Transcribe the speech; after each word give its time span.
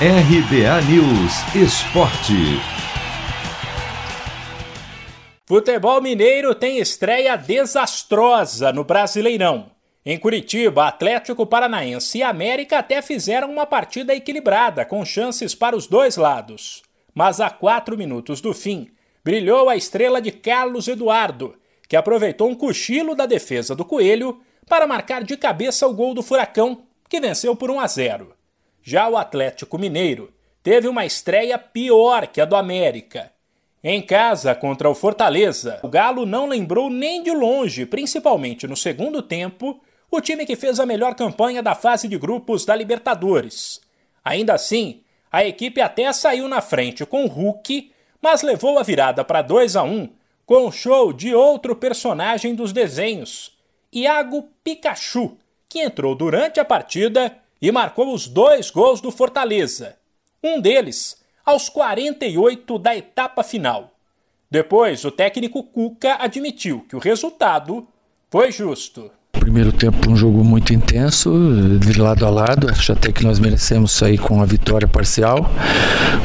RBA 0.00 0.82
News 0.90 1.54
Esporte. 1.54 2.34
Futebol 5.46 6.02
Mineiro 6.02 6.52
tem 6.52 6.78
estreia 6.78 7.36
desastrosa 7.36 8.72
no 8.72 8.82
Brasileirão. 8.82 9.70
Em 10.04 10.18
Curitiba, 10.18 10.88
Atlético 10.88 11.46
Paranaense 11.46 12.18
e 12.18 12.22
América 12.24 12.80
até 12.80 13.00
fizeram 13.00 13.48
uma 13.48 13.64
partida 13.66 14.12
equilibrada, 14.12 14.84
com 14.84 15.04
chances 15.04 15.54
para 15.54 15.76
os 15.76 15.86
dois 15.86 16.16
lados. 16.16 16.82
Mas 17.14 17.40
a 17.40 17.48
quatro 17.48 17.96
minutos 17.96 18.40
do 18.40 18.52
fim, 18.52 18.90
brilhou 19.24 19.68
a 19.68 19.76
estrela 19.76 20.20
de 20.20 20.32
Carlos 20.32 20.88
Eduardo, 20.88 21.54
que 21.88 21.94
aproveitou 21.94 22.50
um 22.50 22.56
cochilo 22.56 23.14
da 23.14 23.26
defesa 23.26 23.76
do 23.76 23.84
Coelho 23.84 24.40
para 24.68 24.88
marcar 24.88 25.22
de 25.22 25.36
cabeça 25.36 25.86
o 25.86 25.94
gol 25.94 26.14
do 26.14 26.22
Furacão, 26.22 26.82
que 27.08 27.20
venceu 27.20 27.54
por 27.54 27.70
1 27.70 27.78
a 27.78 27.86
0. 27.86 28.43
Já 28.86 29.08
o 29.08 29.16
Atlético 29.16 29.78
Mineiro 29.78 30.30
teve 30.62 30.86
uma 30.86 31.06
estreia 31.06 31.58
pior 31.58 32.26
que 32.26 32.38
a 32.38 32.44
do 32.44 32.54
América. 32.54 33.32
Em 33.82 34.02
casa 34.02 34.54
contra 34.54 34.90
o 34.90 34.94
Fortaleza, 34.94 35.80
o 35.82 35.88
Galo 35.88 36.26
não 36.26 36.46
lembrou 36.46 36.90
nem 36.90 37.22
de 37.22 37.30
longe, 37.30 37.86
principalmente 37.86 38.66
no 38.66 38.76
segundo 38.76 39.22
tempo, 39.22 39.80
o 40.10 40.20
time 40.20 40.44
que 40.44 40.54
fez 40.54 40.78
a 40.78 40.84
melhor 40.84 41.14
campanha 41.14 41.62
da 41.62 41.74
fase 41.74 42.06
de 42.06 42.18
grupos 42.18 42.66
da 42.66 42.76
Libertadores. 42.76 43.80
Ainda 44.22 44.52
assim, 44.52 45.00
a 45.32 45.42
equipe 45.42 45.80
até 45.80 46.12
saiu 46.12 46.46
na 46.46 46.60
frente 46.60 47.06
com 47.06 47.24
o 47.24 47.28
Hulk, 47.28 47.90
mas 48.20 48.42
levou 48.42 48.78
a 48.78 48.82
virada 48.82 49.24
para 49.24 49.40
2 49.40 49.76
a 49.76 49.82
1 49.82 50.10
com 50.44 50.66
o 50.66 50.72
show 50.72 51.10
de 51.10 51.34
outro 51.34 51.74
personagem 51.74 52.54
dos 52.54 52.70
desenhos, 52.70 53.56
Iago 53.90 54.46
Pikachu, 54.62 55.38
que 55.70 55.80
entrou 55.80 56.14
durante 56.14 56.60
a 56.60 56.64
partida 56.66 57.34
e 57.60 57.70
marcou 57.72 58.12
os 58.12 58.26
dois 58.26 58.70
gols 58.70 59.00
do 59.00 59.10
Fortaleza. 59.10 59.96
Um 60.42 60.60
deles 60.60 61.22
aos 61.44 61.68
48 61.68 62.78
da 62.78 62.96
etapa 62.96 63.42
final. 63.42 63.90
Depois, 64.50 65.04
o 65.04 65.10
técnico 65.10 65.62
Cuca 65.64 66.14
admitiu 66.14 66.84
que 66.88 66.94
o 66.94 67.00
resultado 67.00 67.86
foi 68.30 68.52
justo. 68.52 69.10
Primeiro 69.54 69.70
tempo 69.70 70.10
um 70.10 70.16
jogo 70.16 70.42
muito 70.42 70.74
intenso, 70.74 71.78
de 71.78 72.00
lado 72.00 72.26
a 72.26 72.28
lado, 72.28 72.68
acho 72.68 72.90
até 72.90 73.12
que 73.12 73.22
nós 73.22 73.38
merecemos 73.38 73.92
sair 73.92 74.18
com 74.18 74.42
a 74.42 74.44
vitória 74.44 74.88
parcial. 74.88 75.48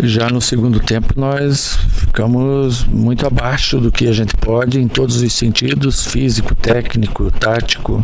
Já 0.00 0.30
no 0.30 0.40
segundo 0.40 0.78
tempo 0.78 1.12
nós 1.16 1.76
ficamos 1.88 2.84
muito 2.84 3.26
abaixo 3.26 3.80
do 3.80 3.90
que 3.90 4.06
a 4.06 4.12
gente 4.12 4.36
pode 4.36 4.80
em 4.80 4.86
todos 4.86 5.20
os 5.20 5.32
sentidos, 5.32 6.06
físico, 6.06 6.54
técnico, 6.54 7.28
tático 7.32 8.00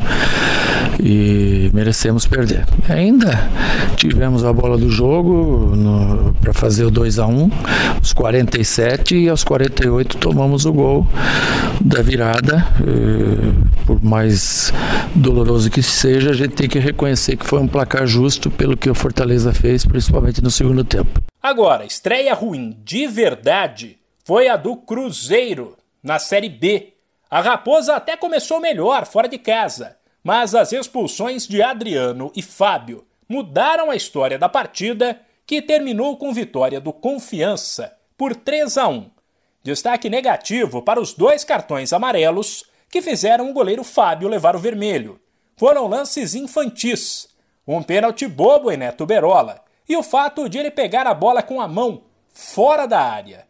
e 1.01 1.71
merecemos 1.73 2.27
perder. 2.27 2.67
Ainda 2.89 3.49
tivemos 3.95 4.45
a 4.45 4.53
bola 4.53 4.77
do 4.77 4.91
jogo 4.91 6.35
para 6.41 6.53
fazer 6.53 6.85
o 6.85 6.91
2 6.91 7.21
a 7.21 7.29
1 7.29 7.51
aos 7.95 8.13
47 8.13 9.17
e 9.17 9.29
aos 9.29 9.45
48 9.45 10.17
tomamos 10.17 10.67
o 10.67 10.73
gol 10.73 11.07
da 11.81 12.03
virada. 12.03 12.67
Eh, 12.81 13.62
por 14.03 14.09
mais 14.09 14.73
doloroso 15.15 15.71
que 15.71 15.83
seja, 15.83 16.31
a 16.31 16.35
gente 16.35 16.55
tem 16.55 16.69
que 16.69 16.79
reconhecer 16.81 17.37
que 17.37 17.47
foi 17.47 17.61
um 17.61 17.69
placar 17.69 18.05
justo 18.07 18.51
pelo 18.51 18.77
que 18.77 18.91
o 18.91 18.95
Fortaleza 18.95 19.55
fez, 19.55 19.87
principalmente 19.87 20.43
no 20.43 20.51
segundo 20.51 20.85
tempo. 20.85 21.23
Agora, 21.41 21.85
estreia 21.85 22.35
ruim 22.35 22.77
de 22.85 23.07
verdade 23.07 23.99
foi 24.25 24.49
a 24.49 24.57
do 24.57 24.77
Cruzeiro 24.77 25.77
na 26.03 26.19
Série 26.19 26.49
B. 26.49 26.95
A 27.31 27.41
Raposa 27.41 27.95
até 27.95 28.17
começou 28.17 28.61
melhor 28.61 29.07
fora 29.07 29.29
de 29.29 29.39
casa, 29.39 29.97
mas 30.23 30.55
as 30.55 30.73
expulsões 30.73 31.47
de 31.47 31.63
Adriano 31.63 32.33
e 32.35 32.43
Fábio 32.43 33.05
mudaram 33.29 33.91
a 33.91 33.97
história 33.97 34.39
da 34.39 34.49
partida, 34.49 35.21
que 35.47 35.63
terminou 35.63 36.17
com 36.17 36.35
vitória 36.35 36.81
do 36.81 36.93
Confiança 36.93 37.93
por 38.17 38.35
3 38.35 38.77
a 38.79 38.89
1. 38.89 39.11
Destaque 39.63 40.11
negativo 40.11 40.83
para 40.83 41.01
os 41.01 41.15
dois 41.15 41.45
cartões 41.45 41.93
amarelos 41.93 42.65
que 42.93 43.01
fizeram 43.01 43.49
o 43.49 43.55
goleiro 43.55 43.83
Fábio 43.83 44.29
levar 44.29 44.55
o 44.55 44.59
vermelho. 44.59 45.19
Foram 45.57 45.89
lances 45.89 46.35
infantis, 46.35 47.27
um 47.67 47.83
pênalti 47.83 48.29
bobo 48.29 48.71
em 48.71 48.77
Neto 48.77 49.07
Berola 49.07 49.65
e 49.89 49.97
o 49.97 50.03
fato 50.03 50.47
de 50.47 50.59
ele 50.59 50.71
pegar 50.71 51.07
a 51.07 51.15
bola 51.15 51.43
com 51.43 51.59
a 51.59 51.67
mão 51.67 52.03
fora 52.29 52.85
da 52.85 53.01
área. 53.01 53.47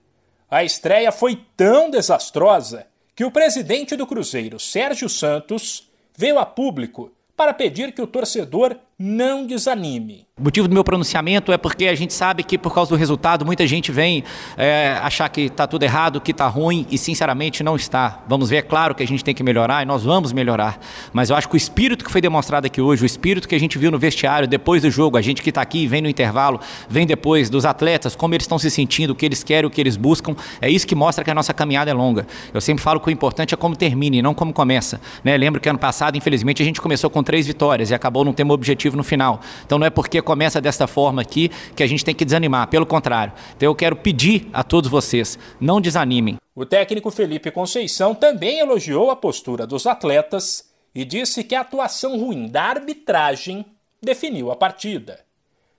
A 0.49 0.63
estreia 0.63 1.11
foi 1.11 1.45
tão 1.57 1.91
desastrosa 1.91 2.87
que 3.17 3.25
o 3.25 3.33
presidente 3.33 3.97
do 3.97 4.07
Cruzeiro, 4.07 4.61
Sérgio 4.61 5.09
Santos, 5.09 5.91
veio 6.17 6.39
a 6.39 6.47
público 6.47 7.11
para 7.37 7.53
pedir 7.53 7.93
que 7.93 8.01
o 8.01 8.07
torcedor 8.07 8.79
não 9.05 9.45
desanime. 9.45 10.29
O 10.39 10.45
motivo 10.45 10.67
do 10.67 10.73
meu 10.73 10.83
pronunciamento 10.83 11.53
é 11.53 11.59
porque 11.59 11.87
a 11.87 11.95
gente 11.95 12.13
sabe 12.13 12.43
que 12.43 12.57
por 12.57 12.73
causa 12.73 12.89
do 12.89 12.97
resultado 12.97 13.45
muita 13.45 13.67
gente 13.67 13.93
vem 13.93 14.25
é, 14.57 14.99
achar 15.03 15.29
que 15.29 15.43
está 15.43 15.67
tudo 15.67 15.83
errado, 15.83 16.21
que 16.21 16.31
está 16.31 16.47
ruim 16.47 16.87
e 16.91 16.97
sinceramente 16.97 17.63
não 17.63 17.77
está. 17.77 18.23
Vamos 18.27 18.49
ver, 18.49 18.57
é 18.57 18.63
claro 18.63 18.95
que 18.95 19.03
a 19.03 19.07
gente 19.07 19.23
tem 19.23 19.35
que 19.35 19.43
melhorar 19.43 19.83
e 19.83 19.87
nós 19.87 20.05
vamos 20.05 20.33
melhorar. 20.33 20.81
Mas 21.13 21.31
eu 21.31 21.37
acho 21.37 21.49
que 21.49 21.55
o 21.55 21.57
espírito 21.57 22.05
que 22.05 22.11
foi 22.11 22.21
demonstrado 22.21 22.67
aqui 22.67 22.81
hoje, 22.81 23.03
o 23.03 23.07
espírito 23.07 23.47
que 23.47 23.55
a 23.55 23.61
gente 23.61 23.77
viu 23.77 23.91
no 23.91 23.99
vestiário 23.99 24.49
depois 24.49 24.83
do 24.83 24.91
jogo, 24.91 25.17
a 25.17 25.21
gente 25.21 25.43
que 25.43 25.51
está 25.51 25.61
aqui, 25.61 25.87
vem 25.87 26.01
no 26.01 26.09
intervalo, 26.09 26.61
vem 26.89 27.07
depois 27.07 27.51
dos 27.51 27.67
atletas, 27.67 28.17
como 28.17 28.35
eles 28.35 28.45
estão 28.45 28.59
se 28.59 28.71
sentindo, 28.71 29.11
o 29.11 29.15
que 29.15 29.27
eles 29.27 29.45
querem, 29.45 29.67
o 29.67 29.71
que 29.71 29.81
eles 29.81 29.97
buscam, 29.97 30.35
é 30.61 30.71
isso 30.71 30.87
que 30.87 30.95
mostra 30.95 31.23
que 31.23 31.31
a 31.31 31.35
nossa 31.35 31.53
caminhada 31.53 31.91
é 31.91 31.95
longa. 31.95 32.27
Eu 32.55 32.61
sempre 32.61 32.83
falo 32.83 33.01
que 33.01 33.09
o 33.09 33.11
importante 33.11 33.53
é 33.53 33.57
como 33.57 33.77
termina 33.77 34.17
e 34.17 34.23
não 34.23 34.33
como 34.33 34.53
começa. 34.53 35.01
Né? 35.23 35.37
Lembro 35.37 35.61
que 35.61 35.69
ano 35.69 35.79
passado, 35.79 36.17
infelizmente, 36.17 36.63
a 36.63 36.65
gente 36.65 36.81
começou 36.81 37.11
com 37.11 37.23
três 37.23 37.47
vitórias 37.47 37.91
e 37.91 37.95
acabou 37.95 38.25
não 38.25 38.33
tendo 38.33 38.53
objetivo 38.53 38.92
no 38.97 39.05
final. 39.05 39.41
Então 39.65 39.79
não 39.79 39.87
é 39.87 39.91
porque 39.91 40.21
começa 40.23 40.61
desta 40.61 40.87
forma 40.87 41.23
aqui 41.23 41.51
que 41.75 41.83
a 41.83 41.87
gente 41.87 42.05
tem 42.05 42.15
que 42.15 42.25
desanimar, 42.25 42.69
pelo 42.69 42.87
contrário. 42.87 43.33
Então 43.57 43.69
eu 43.69 43.75
quero 43.75 43.97
pedir 43.97 44.49
a 44.53 44.63
todos 44.63 44.91
vocês, 44.91 45.39
não 45.61 45.81
desanimem. 45.81 46.37
O 46.55 46.67
técnico 46.67 47.11
Felipe 47.11 47.51
Conceição 47.51 48.15
também 48.15 48.59
elogiou 48.59 49.11
a 49.11 49.17
postura 49.17 49.67
dos 49.67 49.87
atletas 49.87 50.71
e 50.95 51.05
disse 51.05 51.43
que 51.43 51.55
a 51.55 51.63
atuação 51.63 52.19
ruim 52.19 52.47
da 52.47 52.65
arbitragem 52.65 53.65
definiu 54.03 54.51
a 54.51 54.57
partida. 54.57 55.21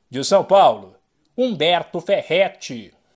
De 0.09 0.23
São 0.23 0.43
Paulo, 0.43 0.95
Humberto 1.37 1.99
Ferretti. 1.99 2.93